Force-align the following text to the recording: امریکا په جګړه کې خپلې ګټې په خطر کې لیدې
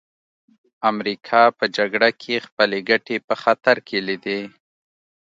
امریکا 0.91 1.43
په 1.57 1.65
جګړه 1.77 2.09
کې 2.21 2.43
خپلې 2.47 2.79
ګټې 2.89 3.17
په 3.27 3.35
خطر 3.43 3.77
کې 3.87 3.97
لیدې 4.07 4.39